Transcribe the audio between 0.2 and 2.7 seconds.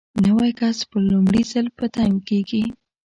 نوی کس په لومړي ځل په تنګ کېږي.